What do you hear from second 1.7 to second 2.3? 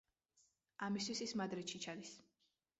ჩადის.